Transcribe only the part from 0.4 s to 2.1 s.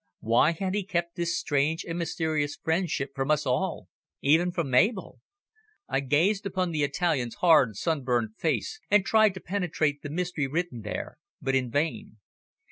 had he kept this strange and